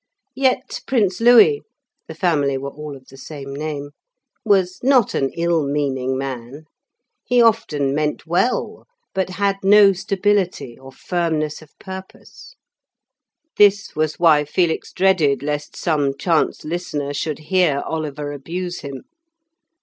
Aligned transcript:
Yet 0.35 0.81
Prince 0.87 1.21
Louis 1.21 1.61
(the 2.07 2.15
family 2.15 2.57
were 2.57 2.71
all 2.71 2.95
of 2.97 3.09
the 3.09 3.17
same 3.19 3.55
name) 3.55 3.91
was 4.43 4.79
not 4.81 5.13
an 5.13 5.29
ill 5.37 5.63
meaning 5.63 6.17
man; 6.17 6.63
he 7.23 7.39
often 7.39 7.93
meant 7.93 8.25
well, 8.25 8.87
but 9.13 9.29
had 9.29 9.57
no 9.61 9.93
stability 9.93 10.75
or 10.75 10.91
firmness 10.91 11.61
of 11.61 11.77
purpose. 11.77 12.55
This 13.59 13.95
was 13.95 14.17
why 14.17 14.43
Felix 14.43 14.91
dreaded 14.91 15.43
lest 15.43 15.75
some 15.75 16.17
chance 16.17 16.65
listener 16.65 17.13
should 17.13 17.37
hear 17.53 17.83
Oliver 17.85 18.31
abuse 18.31 18.79
him. 18.79 19.03